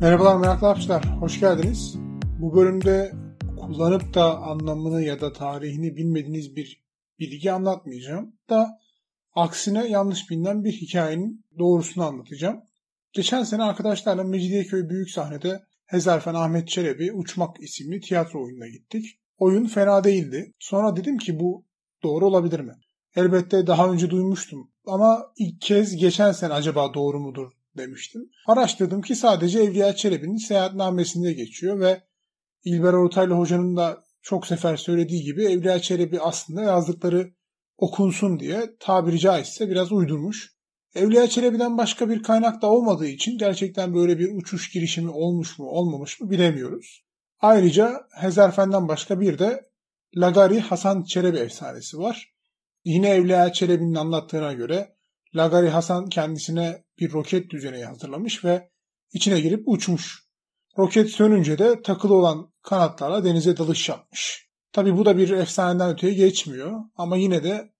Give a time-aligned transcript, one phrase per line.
[0.00, 1.96] Merhabalar meraklı hapçılar, hoş geldiniz.
[2.40, 3.12] Bu bölümde
[3.56, 6.84] kullanıp da anlamını ya da tarihini bilmediğiniz bir
[7.18, 8.36] bilgi anlatmayacağım.
[8.50, 8.78] Da
[9.34, 12.60] aksine yanlış bilinen bir hikayenin doğrusunu anlatacağım.
[13.12, 19.06] Geçen sene arkadaşlarla Mecidiyeköy Büyük Sahne'de Hezarfen Ahmet Çelebi Uçmak isimli tiyatro oyununa gittik.
[19.38, 20.54] Oyun fena değildi.
[20.58, 21.64] Sonra dedim ki bu
[22.02, 22.74] doğru olabilir mi?
[23.16, 28.30] Elbette daha önce duymuştum ama ilk kez geçen sene acaba doğru mudur demiştim.
[28.46, 32.02] Araştırdım ki sadece Evliya Çelebi'nin seyahatnamesinde geçiyor ve
[32.64, 37.32] İlber Ortaylı Hoca'nın da çok sefer söylediği gibi Evliya Çelebi aslında yazdıkları
[37.78, 40.56] okunsun diye tabiri caizse biraz uydurmuş.
[40.94, 45.66] Evliya Çelebi'den başka bir kaynak da olmadığı için gerçekten böyle bir uçuş girişimi olmuş mu
[45.66, 47.04] olmamış mı bilemiyoruz.
[47.40, 49.70] Ayrıca Hezarfen'den başka bir de
[50.16, 52.34] Lagari Hasan Çelebi efsanesi var.
[52.84, 54.96] Yine Evliya Çelebi'nin anlattığına göre
[55.34, 58.70] Lagari Hasan kendisine bir roket düzeneği hazırlamış ve
[59.12, 60.26] içine girip uçmuş.
[60.78, 64.48] Roket sönünce de takılı olan kanatlarla denize dalış yapmış.
[64.72, 67.72] Tabi bu da bir efsaneden öteye geçmiyor ama yine de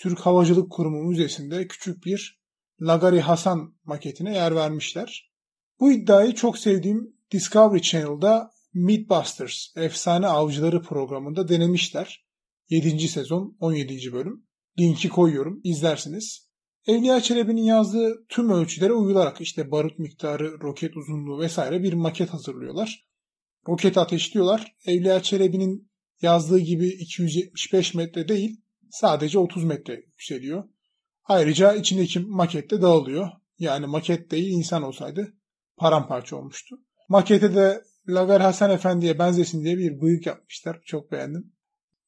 [0.00, 2.40] Türk Havacılık Kurumu Müzesi'nde küçük bir
[2.80, 5.32] Lagari Hasan maketine yer vermişler.
[5.80, 12.26] Bu iddiayı çok sevdiğim Discovery Channel'da Mythbusters, Efsane Avcıları programında denemişler.
[12.68, 13.08] 7.
[13.08, 14.12] sezon 17.
[14.12, 14.46] bölüm.
[14.78, 16.49] Linki koyuyorum izlersiniz.
[16.86, 23.06] Evliya Çelebi'nin yazdığı tüm ölçülere uyularak işte barut miktarı, roket uzunluğu vesaire bir maket hazırlıyorlar.
[23.68, 24.76] Roket ateşliyorlar.
[24.86, 25.90] Evliya Çelebi'nin
[26.22, 30.64] yazdığı gibi 275 metre değil sadece 30 metre yükseliyor.
[31.24, 33.28] Ayrıca içindeki maket de dağılıyor.
[33.58, 35.32] Yani maket değil insan olsaydı
[35.76, 36.76] paramparça olmuştu.
[37.08, 40.80] Makete de Lagar Hasan Efendi'ye benzesin diye bir bıyık yapmışlar.
[40.84, 41.52] Çok beğendim.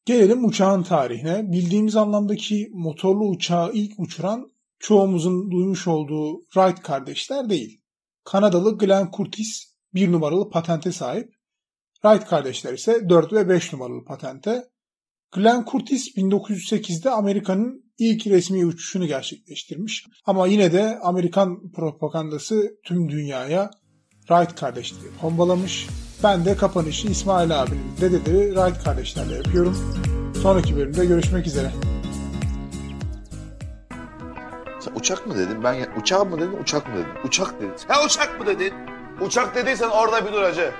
[0.04, 1.52] Gelelim uçağın tarihine.
[1.52, 4.52] Bildiğimiz anlamdaki motorlu uçağı ilk uçuran
[4.83, 7.80] çoğumuzun duymuş olduğu Wright kardeşler değil.
[8.25, 11.34] Kanadalı Glenn Curtis bir numaralı patente sahip.
[12.02, 14.64] Wright kardeşler ise 4 ve 5 numaralı patente.
[15.33, 20.06] Glenn Curtis 1908'de Amerika'nın ilk resmi uçuşunu gerçekleştirmiş.
[20.27, 23.70] Ama yine de Amerikan propagandası tüm dünyaya
[24.20, 25.86] Wright kardeşleri bombalamış.
[26.23, 29.77] Ben de kapanışı İsmail abinin dedeleri Wright kardeşlerle yapıyorum.
[30.42, 31.92] Sonraki bölümde görüşmek üzere.
[35.02, 35.64] Uçak mı dedin?
[35.64, 37.29] Ben uçak mı dedin, uçak mı dedin?
[37.29, 37.73] Uçak dedin.
[37.89, 38.74] Ha uçak mı dedin?
[39.20, 40.70] Uçak dediysen orada bir dur hacı.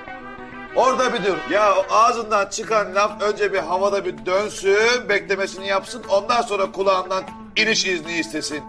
[0.77, 1.37] Orada bir dur.
[1.51, 6.03] Ya ağzından çıkan laf önce bir havada bir dönsün, beklemesini yapsın.
[6.09, 7.25] Ondan sonra kulağından
[7.57, 8.63] iniş izni istesin.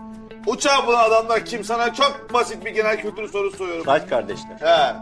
[0.48, 3.86] Uçağı bulan adamlar kim sana çok basit bir genel kültür sorusu soruyorum.
[3.86, 4.58] Kaç kardeşler?
[4.60, 4.96] He.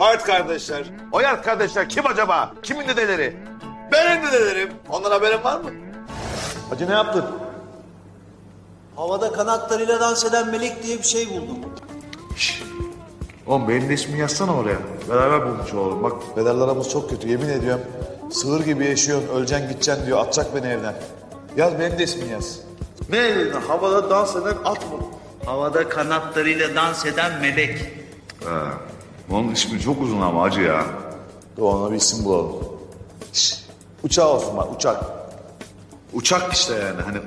[0.00, 0.84] Bart kardeşler.
[1.12, 2.52] O Yart kardeşler kim acaba?
[2.62, 3.36] Kimin dedeleri?
[3.92, 4.70] Benim dedelerim.
[4.88, 5.70] Ondan haberin var mı?
[6.70, 7.24] Hacı ne yaptın?
[9.00, 11.58] Havada kanatlarıyla dans eden melek diye bir şey buldum.
[13.46, 14.78] Oğlum benim de ismini yazsana oraya.
[15.08, 16.12] Beraber bulmuş oğlum bak.
[16.34, 17.84] Pederlarımız çok kötü yemin ediyorum.
[18.30, 20.18] Sığır gibi yaşıyorsun, öleceksin gideceksin diyor.
[20.18, 20.94] Atacak beni evden.
[21.56, 22.58] Yaz benim de ismini yaz.
[23.08, 23.60] Ne dedin?
[23.60, 24.98] Havada dans eden at mı?
[25.44, 27.78] Havada kanatlarıyla dans eden melek.
[28.44, 28.62] Ha.
[29.30, 30.84] Onun ismi çok uzun ama acı ya.
[31.56, 32.56] Dur ona bir isim bulalım.
[33.32, 33.64] Şş,
[34.02, 35.04] Uçağı olsun bak uçak.
[36.12, 37.18] Uçak işte yani hani.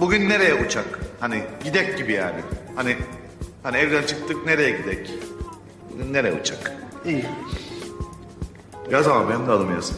[0.00, 0.98] Bugün nereye uçak?
[1.20, 2.40] Hani gidek gibi yani.
[2.76, 2.96] Hani
[3.62, 5.10] hani evden çıktık nereye gidek?
[6.10, 6.72] Nereye uçak?
[7.04, 7.24] İyi.
[8.90, 9.88] Yaz ama benim de adımı yazın.